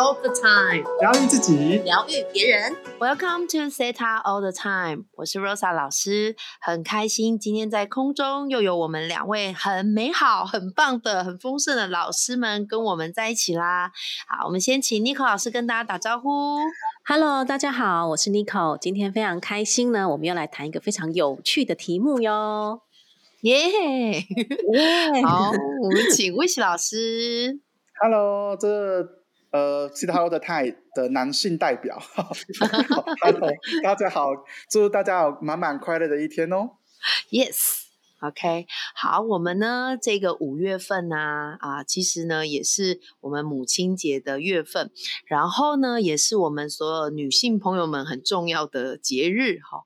[0.00, 2.74] all the time，疗愈自己，疗愈别人。
[2.98, 13.92] Welcome to Theta all the time，我是 Rosa 老师，很开心今天在空中又有我们两位很美好、很棒的、很丰盛的老师们跟我们在一起啦。
[14.26, 16.56] 好，我们先请 Nico 老师跟大家打招呼。
[17.06, 22.80] Hello，大家好，我是 Nico，今天非常开心呢，我们要来谈一个非常有趣的题目哟。
[23.42, 24.24] 耶，
[25.26, 25.50] 好，
[25.82, 27.60] 我们请 Wish 老师。
[28.02, 29.19] Hello，这
[29.50, 32.00] 呃，其他的泰的男性代表。
[33.82, 34.30] 大家好，
[34.70, 36.70] 祝大家有满满快乐的一天哦。
[37.30, 41.16] Yes，OK，好，我们呢这个五月份呢
[41.58, 44.90] 啊，其实呢也是我们母亲节的月份，
[45.26, 49.82] 然后呢也是我们所有女性朋友们很重要的节日哈。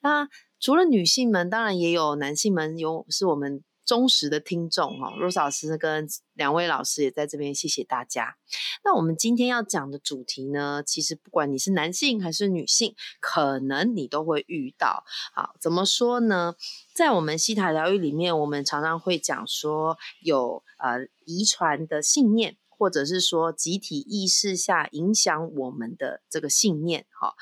[0.00, 0.28] 那
[0.60, 5.08] 除了女性们，当然也有男性们，有是我们忠实的听众哈。
[5.16, 8.36] Rose 老师跟两位老师也在这边，谢谢大家。
[8.84, 15.04] 那我们今天要讲的主题呢，其实不管你是男性还是女性，可能你都会遇到。
[15.32, 16.54] 好，怎么说呢？
[16.94, 27.06] 在我们西塔疗愈里面，我们常常会讲说，有呃遗传的信念，或者是说集体意识下影响我们的这个信念。
[27.18, 27.34] 哈，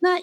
[0.00, 0.20] 那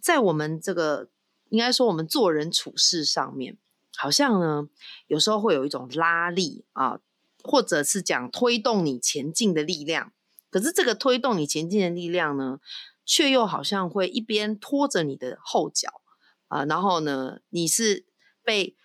[0.00, 1.10] 在我们这个
[1.48, 3.58] 应该说，我们做人处事上面，
[3.96, 4.68] 好像呢，
[5.06, 7.00] 有时候会有一种拉力啊，
[7.42, 10.12] 或者是讲推动你前进的力量。
[10.50, 12.60] 可是这个推动你前进的力量呢，
[13.04, 16.00] 却又好像会一边拖着你的后脚
[16.48, 18.04] 啊，然后呢，你是
[18.42, 18.76] 被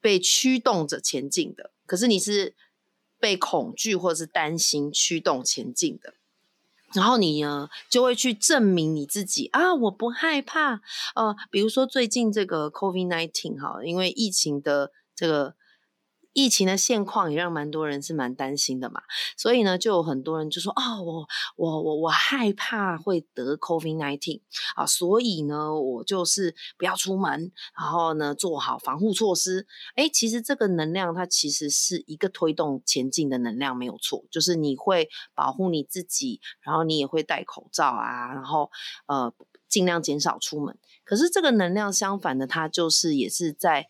[0.00, 2.54] 被驱动着前进的，可是你是
[3.18, 6.14] 被恐惧或是担心驱动前进的。
[6.94, 10.80] 然后你呢，就会去证明你自己啊，我不害怕。
[11.14, 15.54] 呃，比如说最近这个 COVID nineteen 哈，因为疫情的这个。
[16.38, 19.02] 疫情的现况也让蛮多人是蛮担心的嘛，
[19.36, 24.42] 所以呢，就有很多人就说：“哦，我我我我害怕会得 COVID nineteen
[24.76, 29.66] 啊，所以呢，我就是不要出门，然后呢，做好防护措施。”
[29.96, 38.70] 哎，其实这个能量它其实是一个推动前进的能量，没有错，就是你会保护你自己，然后你也会戴口罩啊，然后
[39.06, 39.34] 呃，
[39.68, 40.78] 尽量减少出门。
[41.02, 43.88] 可是这个能量相反的，它就是也是在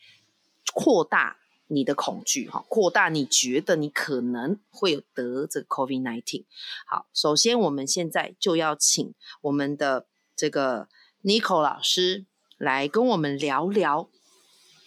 [0.72, 1.36] 扩大。
[1.68, 6.44] 你的恐惧哈，扩大你觉得你可能会有得这个 COVID nineteen。
[6.86, 10.88] 好，首先我们现在就要请我们的这个
[11.22, 12.24] Nicole 老师
[12.56, 14.08] 来跟我们聊聊，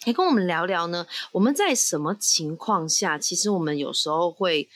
[0.06, 4.68] 来跟我们聊聊呢，我们在什么情况下，其实我们有时候会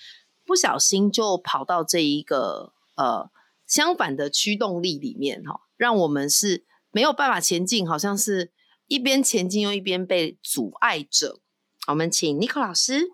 [0.44, 3.28] 不小心就跑到这一个呃
[3.66, 8.52] 相反的驱动力里面哈，让我们是没有办法前进，好像是
[8.86, 11.40] 一边前进又一边被阻碍着。
[11.86, 13.10] 我们请 Nico 老师。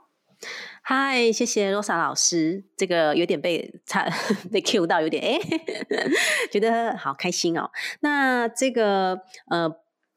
[0.82, 2.64] 嗨，谢谢 Rosa 老师。
[2.76, 4.08] 这个有点被差
[4.50, 5.38] 被 Q 到，有点哎，
[6.50, 7.70] 觉得好开心哦。
[8.00, 9.70] 那这个呃，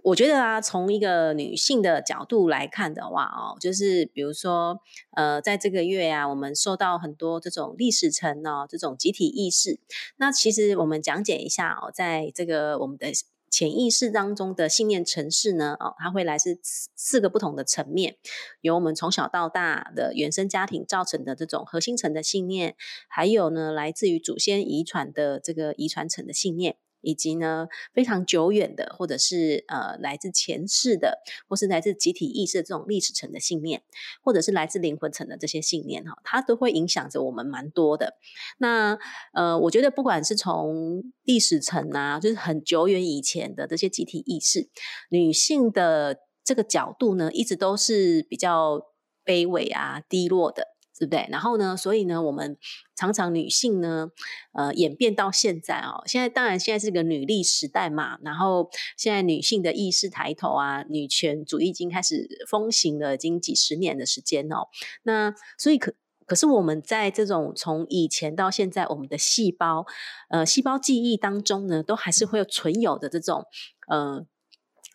[0.04, 4.80] 我觉得啊，从一个女性的角度来看的话哦，就是比如说
[5.18, 9.82] 呃，在这个月啊，我们受到很多这种历史层哦，这种集体意识。
[10.16, 13.08] 那其实我们讲解一下哦，在这个我们的。
[13.56, 15.78] 潜意识当中的信念城市呢？
[15.80, 18.18] 哦，它会来自四个不同的层面，
[18.60, 22.76] 由我们从小到大的原生家庭造成的这种核心层的信念，
[23.08, 26.76] 还有呢，来自于祖先遗传的这个遗传层的信念。
[27.06, 33.84] 以及呢，非常久远的，或者是呃来自前世的，或是来自集体意识的这种历史层的信念，
[34.24, 38.16] 或者是来自灵魂层的这些信念哈，它都会影响着我们蛮多的。
[38.58, 38.98] 那
[39.34, 44.68] 呃，我觉得不管是从历史层啊，就是很久远以前的这些集体意识，
[45.10, 48.82] 女性的这个角度呢，一直都是比较
[49.24, 50.75] 卑微啊、低落的。
[50.98, 51.28] 对不对？
[51.30, 51.76] 然后呢？
[51.76, 52.58] 所以呢，我们
[52.96, 54.12] 常常女性呢，
[54.54, 58.18] 呃，演变到现在哦，现在当然现在是个女力时代嘛。
[58.24, 64.70] 然后现在女性的意识抬头啊，女权主义已经开始风行了，已经几十年的时间哦。
[65.04, 65.94] 那所以可
[66.26, 69.86] 可是我们在这种从以前到现在，我们的细胞
[70.30, 73.44] 呃细胞记忆当中呢，都还是会存有的这种
[73.90, 74.26] 呃，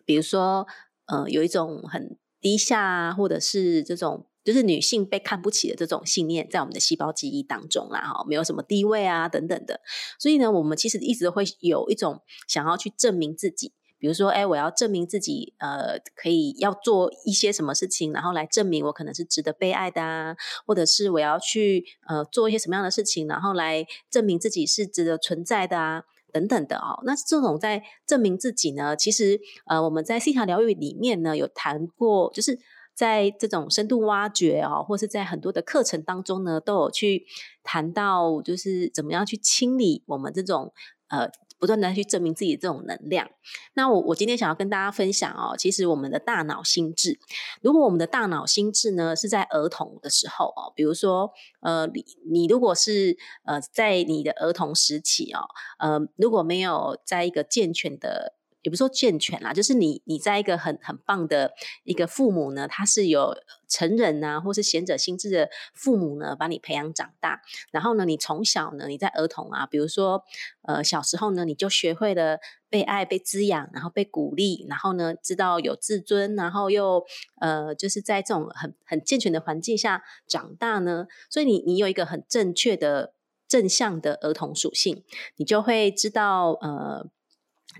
[0.03, 0.65] 比如说
[1.05, 4.25] 呃，有一种很低下啊，或者是这种。
[4.43, 9.81] 就是女性被看不起的这种信念，在我们的细胞记忆当中啦，哈，没有什么地位啊，等等的。
[10.17, 20.35] 所以呢，我们其实一直会有一种想要去证明自己，比如说，哎，我要证明自己，呃，可以要做一些什么事情，然后来证明我可能是值得被爱的啊，
[20.65, 26.03] 或者是我要去呃做一些什么样的事情，然后来证明自己是值得存在的啊，
[26.33, 26.99] 等等的哦。
[27.05, 32.57] 那这种在证明自己呢，其实呃，我们在西塔疗愈里面呢有谈过，就是。
[32.93, 37.25] 在这种深度挖掘哦，或是在很多的课程当中呢，都有去
[37.63, 40.73] 谈到，就是怎么样去清理我们这种
[41.09, 41.29] 呃。
[41.61, 43.29] 不断的去证明自己这种能量。
[43.75, 47.19] 那我我今天想要跟大家分享哦，其实我们的大脑心智，
[47.61, 53.15] 如果我们的大脑心智呢是在儿童的时候哦，比如说呃，你你如果是
[53.45, 55.41] 呃在你的儿童时期哦，
[55.77, 58.33] 呃如果没有在一个健全的。
[58.63, 61.53] 也不说健全啦，就是你你在一个很很棒的
[61.83, 63.35] 一个父母呢，他是有
[63.67, 67.41] 成人啊，或是贤者心智的父母呢，把你培养长大。
[67.71, 70.23] 然后呢，你从小呢，你在儿童啊，比如说
[70.61, 77.03] 呃小时候呢，你就学会了被爱、被滋养，然后被鼓励，然后呢，知道有自尊，然后又
[77.39, 83.13] 呃就是在这种很很健全的环境下长大呢，所以你你有一个很正确的
[83.47, 85.03] 正向的儿童属性，
[85.37, 87.09] 你就会知道呃。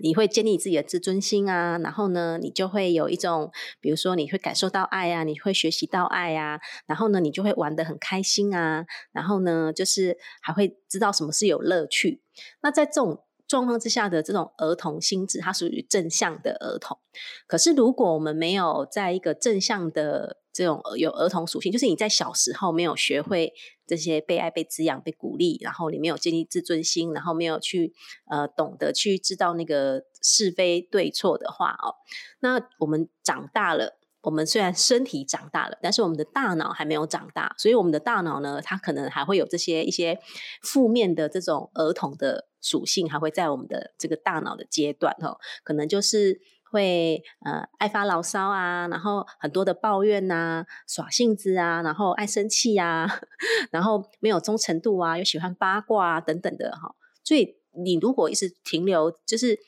[0.02, 3.50] 你会建立自己的自尊心啊，然后呢，你就会有一种，
[3.80, 12.20] 比如说你会感受到爱啊，你会学习到爱啊，然后呢，你就会玩得很开心啊，然后呢，就是还会知道什么是有乐趣。
[12.62, 16.98] 那在这种状况之下的这种儿童心智，它属于正向的儿童。
[17.46, 23.52] 可是如果我们没有在一个正向的这种有儿童属性，就是你在小时候没有学会。
[23.92, 27.92] 这些被爱、被滋养、被鼓励，然后你没有建立自尊心，然后没有去
[28.30, 31.96] 呃懂得去知道那个是非对错的话哦，
[32.40, 40.18] 那我们长大了，我们虽然身体长大了，但是我们的大脑还没有长大，所以我们的大脑呢，它可能还会有这些一些
[40.62, 46.40] 负面的这种儿童的属性，还会在我们的这个大脑的阶段哦，可能就是。
[46.72, 53.06] 会呃爱发牢骚啊，然后很多的抱怨呐，耍性子啊，然后爱生气呀，
[53.70, 56.94] 然后没有忠诚度啊，又喜欢八卦啊等等的哈。
[57.22, 59.58] 所以你如果一直停留，就是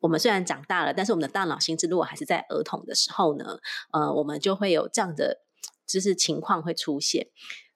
[0.00, 3.58] 我们虽然长大了，但是我们的大脑心智如果还是在儿童的时候呢，
[3.92, 5.38] 呃，我们就会有这样的
[5.86, 7.28] 就是情况会出现。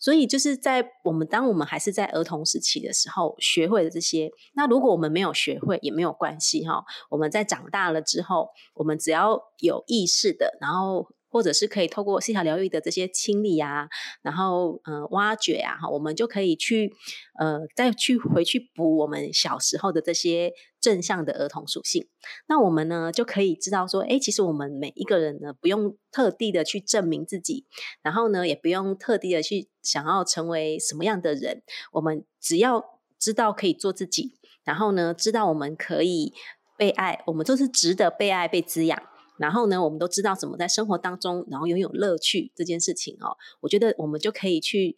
[0.03, 4.29] 所以就是在我们当我们还是在儿童时期的时候，学会的这些。
[4.55, 6.83] 那如果我们没有学会也没有关系哈。
[7.09, 11.07] 我们在长大了之后，我们只要有意识的，然后。
[11.33, 13.89] 或者是可以透过细条疗愈的这些清理啊，
[14.21, 16.93] 然后呃挖掘啊，哈，我们就可以去
[17.39, 22.07] 呃再去回去补我们小时候的这些正向的儿童属性。
[22.47, 27.65] 那我们呢就可以知道说，哎，其实我们每一个人呢不用特地的去证明自己，
[28.03, 31.63] 然后呢也不用特地的去想要成为什么样的人，
[31.93, 32.85] 我们只要
[33.19, 36.35] 知道可以做自己，然后呢知道我们可以
[36.77, 39.03] 被爱，我们都是值得被爱、被滋养。
[39.39, 43.37] 然后呢，我们都知道怎么在生活当中，然后拥有乐趣这件事情哦。
[43.61, 44.97] 我觉得我们就可以去，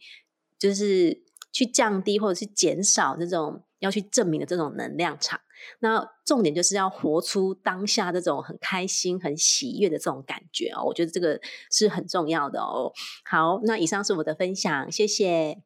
[0.59, 1.23] 就是
[1.53, 5.41] 去降低或者是减少这种要去证明的这种能量场。
[5.81, 10.85] 那重点就是要活出当下这种很开心、很喜悦的这种感觉哦。
[10.85, 11.41] 我觉得这个
[11.71, 12.93] 是很重要的哦。
[13.25, 15.63] 好，那以上是我的分享，谢谢。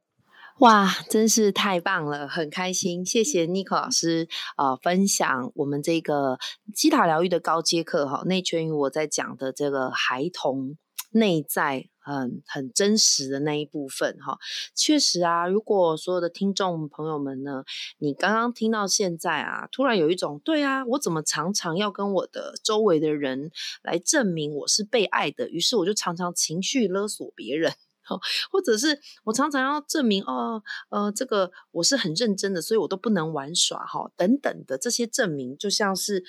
[0.60, 4.26] 哇，真是太棒了，很开心，谢谢 n i c o 老师
[4.56, 6.37] 啊，分享我们这个
[6.75, 10.76] 基塔疗愈的高阶课哈，内圈于我在讲的这个孩童
[11.12, 14.37] 内在很很真实的那一部分哈，
[14.75, 17.62] 确实啊，如果所有的听众朋友们呢，
[17.99, 23.52] 你刚刚听到现在啊，突然有一种对啊，我怎么常常要跟我的周围的人
[23.84, 27.72] 来证明我是被爱的，于是我就常常情绪勒索别人。
[28.50, 36.23] 或者是我常常要证明哦，呃，这个我是很认真的，所以我都不能玩耍哈，等等的这些证明，就像是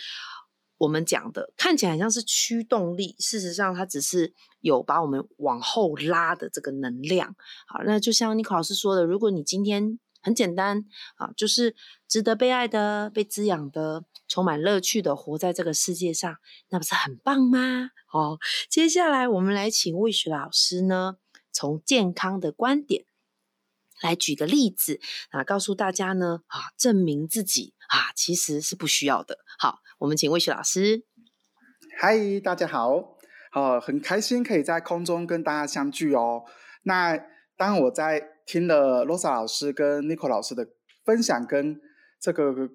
[0.78, 7.36] 我们讲的，看起来像是驱动力，事实上它只是有把我们往后拉的这个能量。
[7.68, 10.86] 好，那就像尼克老师说的，如果你今天很简单
[11.18, 11.76] 啊，就是
[12.08, 16.36] 值得被爱的、被滋养的、充满乐趣的活在这个世界上，
[16.70, 17.92] 那不是很棒吗？
[18.14, 18.38] 哦，
[18.70, 21.18] 接下来我们来请魏雪老师呢。
[21.60, 23.04] 从健康的观点
[24.02, 25.02] 来举个例子
[25.32, 29.40] 啊，告诉大家呢啊，证明自己啊，其实是不需要的。
[29.58, 31.04] 好，我们请魏雪老师。
[31.98, 33.18] 嗨，大家好，
[33.52, 36.46] 好，很开心可以在空中跟大家相聚哦。
[36.84, 37.22] 那
[37.58, 40.66] 当我在听了罗莎老师跟 n i c o 老师的
[41.04, 41.82] 分享跟
[42.22, 42.70] 这个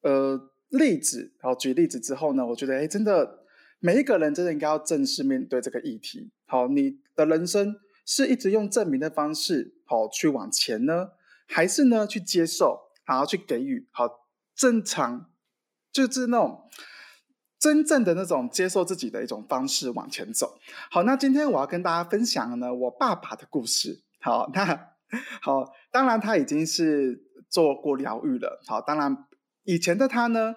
[0.00, 3.44] 呃例子，然后举例子之后呢，我觉得哎，真的
[3.80, 6.30] 每一个人真的应该要正式面对这个议题。
[6.46, 7.76] 好，你的人生。
[8.04, 11.10] 是一直用证明的方式好去往前呢，
[11.46, 15.30] 还是呢去接受，然后去给予好正常，
[15.92, 16.68] 就是那种
[17.58, 20.58] 真正的那种接受自己的一种方式往前走。
[20.90, 24.02] 好，那今天我要跟大家分享呢我爸爸的故事。
[24.20, 24.94] 好，那
[25.42, 28.62] 好，当然他已经是做过疗愈了。
[28.66, 29.26] 好，当然
[29.64, 30.54] 以前的他呢，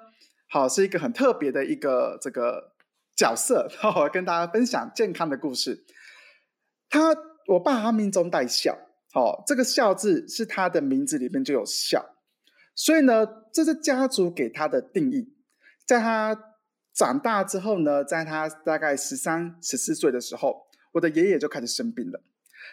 [0.47, 2.73] 好是一个很特别的一个这个
[3.15, 3.67] 角色。
[3.79, 5.85] 好，我跟大家分享健康的故事。
[6.89, 7.15] 他
[7.47, 8.77] 我爸他命中带孝，
[9.13, 12.15] 哦，这个孝字是他的名字里面就有孝，
[12.75, 15.33] 所以呢，这是家族给他的定义。
[15.85, 16.55] 在他
[16.93, 22.21] 长大之后呢，在他大概十三、十四岁的时候，我的爷爷就开始生病了，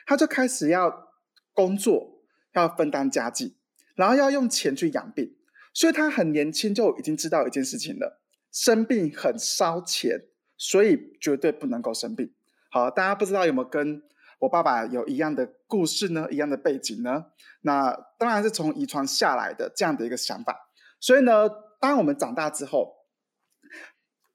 [0.06, 1.08] 他就开始要
[1.52, 2.22] 工作，
[2.52, 3.56] 要分担家计，
[3.96, 5.34] 然后要用钱去养病，
[5.74, 8.20] 所以他很年轻就已经知道一件事情了：
[8.52, 12.32] 生病很烧钱，所以绝对不能够生病。
[12.70, 14.02] 好，大家不知道有没有跟
[14.40, 16.26] 我爸爸有一样的故事呢？
[16.30, 17.26] 一样的背景呢？
[17.60, 20.70] 那当然是从遗传下来的这样的一个想法。
[20.98, 23.06] 所以呢，当我们长大之后，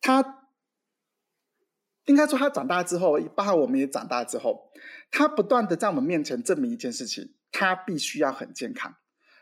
[0.02, 0.48] 他
[2.06, 4.72] 应该说他长大之后，包括我们也长大之后，
[5.12, 8.96] 他不断的在我们面前证明一件事情：他必须要很健康，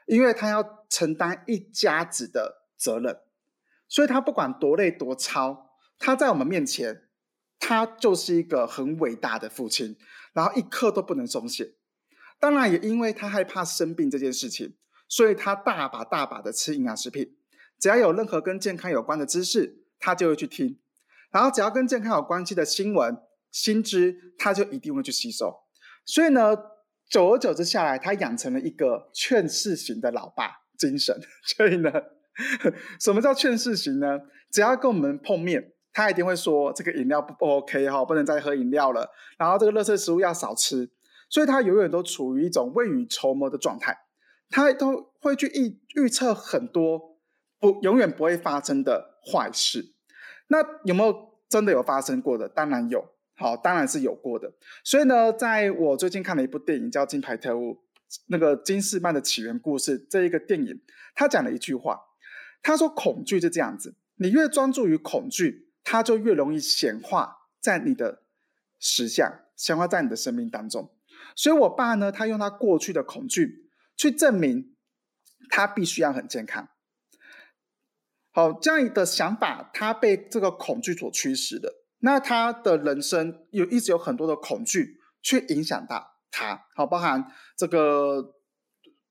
[0.05, 3.19] 因为他要承担一家子的责任，
[3.89, 7.09] 所以他不管多累多操，他在我们面前，
[7.65, 9.95] 他就是一个很伟大的父亲，
[10.33, 11.75] 然后一刻都不能松懈。
[12.37, 14.75] 当然，也因为他害怕生病这件事情，
[15.07, 17.37] 所以他大把大把的吃营养食品，
[17.79, 19.79] 只要有任何跟健康有关的知识。
[19.97, 20.77] 他就会去听，
[21.31, 23.17] 然后只要跟健康有关系的新闻、
[23.49, 25.55] 新知，他就一定会去吸收。
[26.05, 26.53] 所以呢，
[27.09, 31.17] 久而久之下来，他养成了一个劝世型的老爸精神。
[31.45, 31.89] 所以呢，
[32.99, 34.19] 什么叫劝世型呢？
[34.51, 39.09] 只要跟我们碰面，他一定会说这个饮料不 OK 哈，不能再喝饮料了。
[39.37, 40.89] 然后这个垃圾食物要少吃。
[41.29, 43.97] 所以他永远都处于一种未雨绸缪的状态，
[44.49, 47.17] 他都会去预预测很多
[47.59, 49.93] 不永远不会发生的坏事。
[50.49, 52.47] 那有没有真的有发生过的？
[52.47, 53.03] 当然有，
[53.35, 54.53] 好，当然是有过的。
[54.83, 57.71] 所以呢，在我最近看了一部电影叫《金牌特务》，
[58.27, 60.81] 那个金士曼的起源故事这一个电影，
[61.15, 61.99] 他讲了一句话，
[62.61, 68.23] 他说：“恐惧是这样子，你越专注于恐惧，它就越容易显化在你的
[68.79, 70.95] 实相，显化在你的生命当中。”
[71.35, 74.75] 所以，我爸呢，他用他过去的恐惧去证明
[75.49, 76.69] 他必须要很健康。
[78.31, 86.65] 好，这样的想法，他被这个恐惧所驱使的，那他的人生有一直有很多的恐惧去影响到他。
[86.75, 88.33] 好，包含这个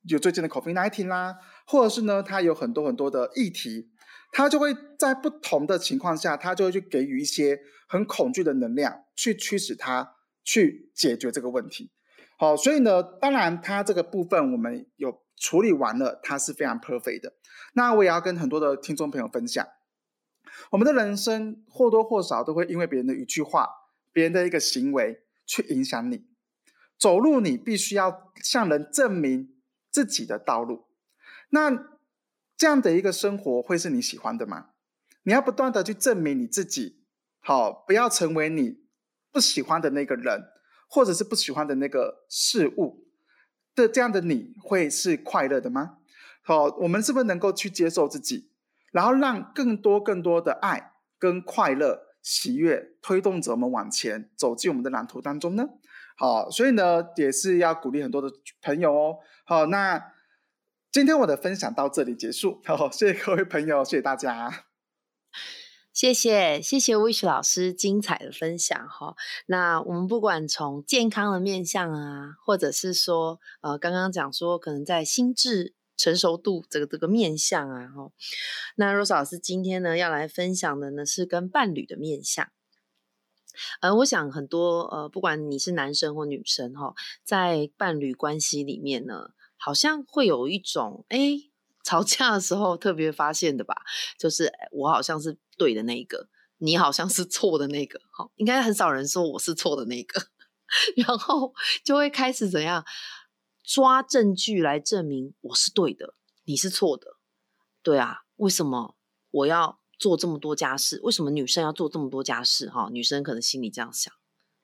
[0.08, 1.36] 有最近的 COVID nineteen 啦，
[1.66, 3.91] 或者是呢，他有很多很多的议题，
[4.32, 11.92] 他就会在不同的情况下，他就会去给予一些很恐惧的能量，去驱使他去解决这个问题。
[12.38, 17.34] 好，所以呢，当然他这个部分我们有处理完了，他是非常 perfect 的。
[17.74, 19.64] 那我也要跟很多的听众朋友分享，
[20.70, 23.68] 我们的人生或多或少都会因为别人的一句话、
[24.12, 26.24] 别人的一个行为去影响你。
[26.98, 29.54] 走路你必须要向人证明
[29.90, 30.86] 自己的道路，
[31.50, 31.70] 那
[32.62, 34.66] 这样的一个生活会是你喜欢的吗？
[35.24, 37.02] 你要不断的去证明你自己，
[37.40, 38.84] 好，不要成为你
[39.32, 40.44] 不喜欢的那个人，
[40.88, 43.08] 或者是不喜欢的那个事物
[43.74, 45.96] 的这样的你会是快乐的吗？
[46.44, 48.52] 好，我们是不是能够去接受自己，
[48.92, 55.68] 然后让更多更多的爱跟快乐、喜悦推动着我们往前走进我们的蓝图当中呢？
[56.16, 59.18] 好，所以呢，也是要鼓励很多的朋友哦。
[59.44, 60.12] 好，那
[60.92, 62.60] 今天我的分享到这里结束。
[62.68, 64.66] 好，谢谢各位朋友，谢谢大家，
[65.90, 69.16] 谢谢谢谢 Wish 老师精彩的分享哈。
[69.46, 75.74] 那我们不管从健康的面向啊，或者是说呃，刚刚讲说可能在心智。
[75.94, 78.10] 成熟度这个这个面相啊，哈，
[78.74, 82.50] 那 Rose 老师今天呢要来分享的呢是跟伴侣的面相。
[83.80, 89.30] 呃，我想很多呃，不管你是男生或女生哈，在伴侣关系里面呢，
[89.64, 91.38] 好像会有一种哎，
[91.84, 93.76] 吵架的时候特别发现的吧，
[94.18, 96.28] 就是我好像是对的那一个，
[96.58, 100.20] 你好像是错的那个，哈，应该很少人说我是错的那个，
[101.06, 101.54] 然后
[101.84, 102.84] 就会开始怎样？
[103.62, 106.14] 抓证据来证明我是对的，
[106.44, 107.18] 你是错的，
[107.82, 108.22] 对啊？
[108.36, 108.96] 为什么
[109.30, 110.98] 我要做这么多家事？
[111.04, 112.68] 为什么女生要做这么多家事？
[112.68, 114.12] 哈，女生可能心里这样想，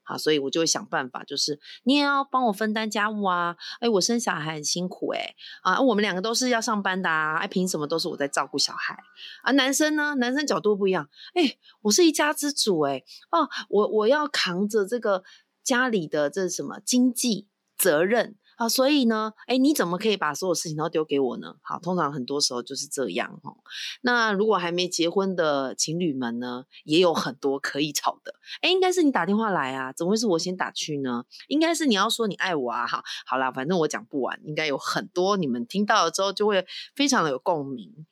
[0.08, 3.56] 啊，所以我就会想办法，就是你也要帮我分担家务啊！
[3.80, 7.36] 哎，我生小孩很辛苦，哎，啊，我们两个都是要上班的啊！
[7.36, 8.98] 哎，凭什么都是我在照顾小孩？
[9.42, 10.14] 啊，男生呢？
[10.14, 15.22] 男生角度不一样，哎，我是一家之主，哎，哦，我我要扛着这个
[15.62, 17.46] 家里的这什么经济
[17.76, 18.36] 责任。
[18.58, 21.54] 啊，所以呢，哎，你怎么可以把所有事情都丢给我呢？
[21.62, 23.56] 好，通常很多时候就是这样哦。
[24.00, 28.34] 那如果还没结婚的情侣们呢，也有很多可以吵的。
[28.60, 31.24] 哎，应该是你打电话来啊，怎么会是我先打去呢？
[31.46, 38.06] 应该是你要说你爱我啊，哈，好啦，反正我讲不完，应该有很多你们听到了之后就会非常的有共鸣。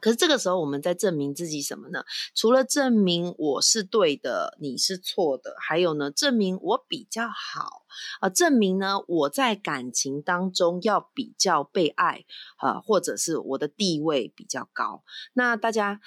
[0.00, 2.04] 可是这个时候，我们在证明自己什么呢？
[2.34, 7.84] 除了证明我是对的，你是错的，还有呢，证明我比较好
[8.20, 12.24] 啊，证明呢我在感情当中要比较被爱
[12.58, 15.02] 啊，或者是我的地位比较高。
[15.32, 16.00] 那大家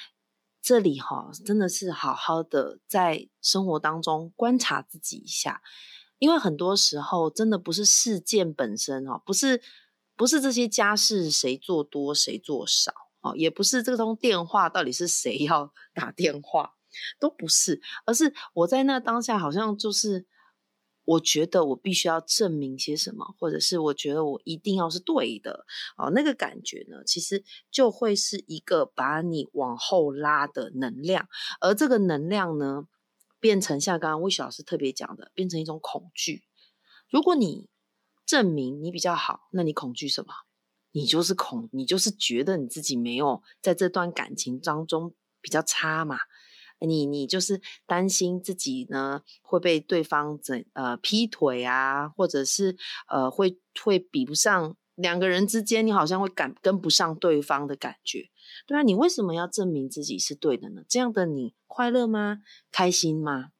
[0.61, 5.61] 这里哈，真的是好好的在生活当中观察自己一下，
[6.19, 9.61] 因为很多时候真的不是事件本身哦，不是
[10.15, 12.93] 不是这些家事谁做多谁做少。
[13.21, 16.73] 哦，也不是这通电话到底是谁要 打电话，
[17.19, 20.25] 都不是，而是我在那当下好像就是，
[21.05, 25.65] 我觉得我必须要证明些什么，或者是我觉得我一定要是对的，
[25.97, 31.27] 哦，那个感觉呢，其实就会是一个把你往后拉的能量，
[31.59, 32.87] 而这个能量呢，
[33.39, 36.43] 变成像刚刚魏雪老师特别讲的，变成一种恐惧。
[37.09, 37.67] 如果你
[38.25, 40.33] 证明你比较好，那你恐惧什么？
[40.93, 46.17] 你就是恐，你就是觉得你自己没有在这段感情当中比较差嘛？
[46.79, 52.75] 你你就是担心自己呢会被对方怎呃劈腿啊，或者是
[53.07, 58.29] 呃会会比不上两个人之间，你好像会赶跟不上对方的感觉，
[58.65, 58.81] 对啊？
[58.81, 60.81] 你为什么要证明自己是对的呢？
[60.89, 62.39] 这样的你快乐吗？
[62.71, 63.51] 开心吗？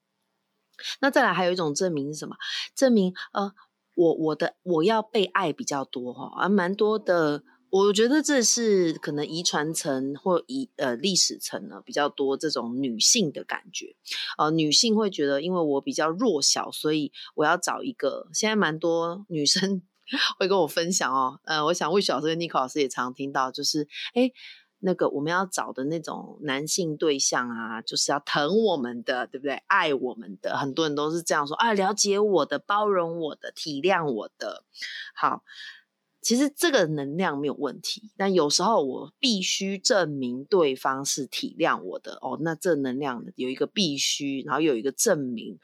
[1.00, 2.35] 那再来还有一种证明是什么？
[2.75, 3.53] 证明呃。
[4.01, 13.96] 我我的我要被爱比较多哈，而蛮多的，我觉得这是可能遗传层或遗呃历史层呢比较多这种女性的感觉，
[14.39, 18.27] 呃，女性会觉得因为我比较弱小，所以我要找一个。
[18.34, 19.81] 现在蛮多女生
[20.39, 24.31] 会跟我分享哦，呃，我想魏小老师跟妮可老师也常听到，就是哎。
[24.83, 29.61] 那个我们要找的那种男性对象啊，就是要疼我们的，对不对？
[29.67, 34.63] 爱我们的，很多人都是这样说啊，了解我的，包容我的，体谅我的。
[35.13, 35.43] 好，
[36.19, 42.39] 其实这个能量没有问题，但有时候我必须证明对方是体谅我的哦。
[42.41, 45.59] 那这能量有一个必须，然后有一个证明，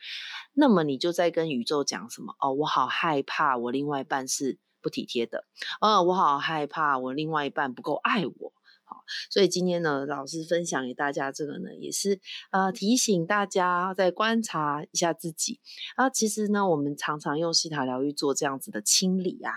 [0.53, 2.35] 那么你就在跟宇宙讲什么？
[2.39, 5.43] 哦，我好害怕我另外一半是不体贴的，
[5.81, 8.53] 哦，我好害怕我另外一半不够爱我。
[8.89, 12.21] 好，所以今天呢，老师分享给大家这个呢，也是
[12.51, 15.59] 呃提醒大家再观察一下自己
[15.97, 16.09] 啊。
[16.09, 19.51] 其实呢，我们常常用西塔疗愈做这样子的清理啊，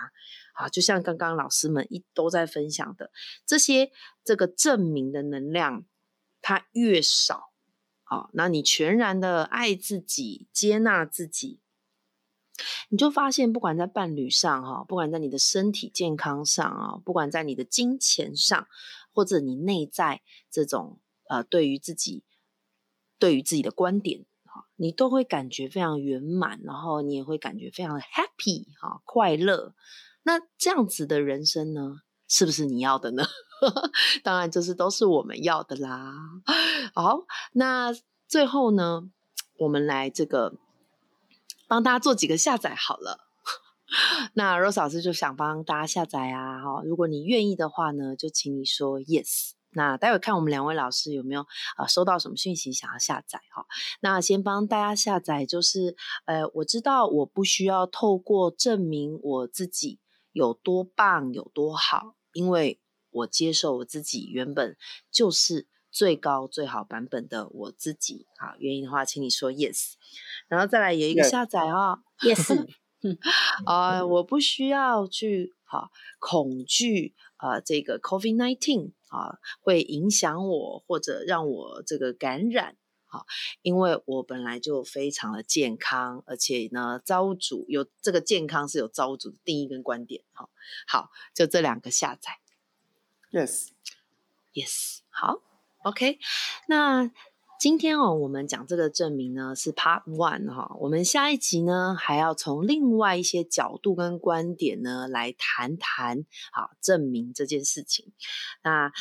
[0.55, 3.09] 啊，就像刚刚老师们一都在分享的
[3.45, 3.93] 这些
[4.25, 5.85] 这个证明的能量，
[6.41, 7.51] 它越少，
[8.03, 11.61] 啊，那你全然的爱自己、接纳自己，
[12.89, 18.67] 你就发现，不管在伴侣上哈，不管在你的身体健康上啊，不管在你的金钱上。
[19.13, 22.23] 或者你内在这种呃，对于自己
[23.19, 29.73] 对于自己的观点哈，你都会感觉非常圆满，然后你也会感觉非常的 happy 哈，快乐。
[30.23, 33.25] 那这样子的人生呢，是不是你要的呢？
[34.23, 36.13] 当然，这是都是我们要的啦。
[36.93, 37.21] 好，
[37.53, 37.93] 那
[38.27, 39.09] 最后呢，
[39.59, 40.55] 我们来这个
[41.67, 43.30] 帮大家做几个下载好了。
[44.35, 49.51] 那 Rose 老师就想帮大家下载啊，哈，如果你愿意的话呢，就请你说 yes。
[49.73, 51.45] 那待会看我们两位老师有没有
[51.77, 53.65] 呃收到什么讯息想要下载哈。
[54.01, 60.01] 那先帮大家下载，就是呃，我知道我不需要透过证明我自己
[60.33, 64.75] 有多棒有多好，因为我接受我自己原本
[65.09, 68.27] 就是最高最好版本的我自己。
[68.37, 69.93] 好，愿意的话，请你说 yes。
[70.49, 72.67] 然后再来有一个下载哦，yes。
[73.65, 83.25] 啊，我不需要去哈恐惧啊，这个 COVID nineteen 啊会影响我或者让我这个感染哈，
[83.61, 90.49] 因为我本来就非常的健康，而且呢，造物主有这个健康是有造物主的定义跟观点哈。
[90.87, 92.39] 好，就这两个下载
[93.31, 95.41] ，Yes，Yes，好
[95.83, 96.19] ，OK，
[96.67, 97.11] 那。
[97.61, 108.13] 今天哦，我们讲这个证明呢是 Part One 哈，我们下一集呢还要从另外一些角度跟观点呢来谈谈好证明这件事情。
[108.63, 108.91] 那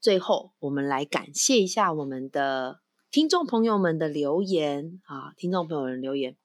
[0.00, 2.78] 最后我们来感谢一下我们的
[3.10, 6.36] 听众朋友们的留言啊，听众朋友们留言，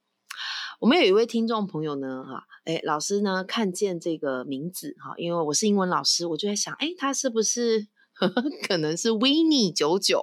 [0.80, 7.88] 我们有一位听众朋友呢哈，哎老师呢看见这个名字哈，因为我是英文老师，我就在想，哎他是不是？
[8.68, 10.22] 可能是 Winnie 九九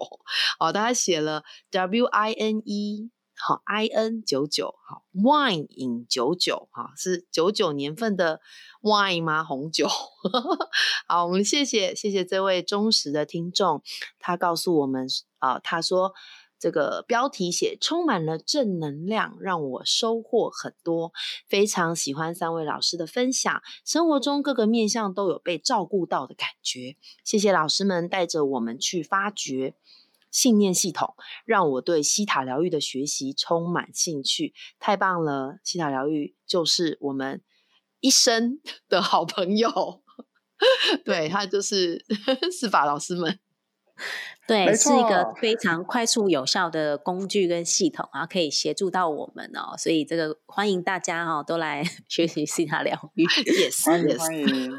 [0.58, 8.40] 哦，大家写了 W I N E 好 I N 九九好 Wine 饮九九哈是九九年份的
[8.82, 9.42] Wine 吗？
[9.42, 9.88] 红酒
[11.08, 13.82] 好，我们谢谢谢谢这位忠实的听众，
[14.20, 15.06] 他告诉我们
[15.38, 16.12] 啊，他说
[16.62, 21.12] 这个标题写充满了正能量，让我收获很多。
[21.48, 26.96] 非常喜欢三位老师的分享，生活中各个面向都有被照顾到的感觉。
[27.24, 29.74] 谢谢老师们带着我们去发掘
[30.30, 34.54] 信念系统，让我对西塔疗愈的学习充满兴趣。
[34.78, 35.58] 太棒了！
[35.64, 37.42] 西塔疗愈就是我们
[37.98, 40.00] 一生的好朋友。
[41.04, 42.06] 对他就是
[42.56, 43.40] 司法老师们。
[44.46, 49.76] 对，是一个非常快速有效的工具跟系统啊，可以协助到我们哦。
[49.78, 53.24] 所以这个欢迎大家哈，都来 学习西塔疗愈。
[53.46, 54.72] Yes，欢迎欢迎。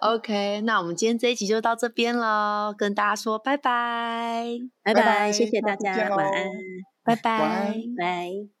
[0.00, 4.46] OK，那我们今天这一集就到这边了，跟大家说拜拜，
[4.82, 6.46] 拜拜，谢谢大家，晚安，
[7.04, 8.59] 拜拜，拜。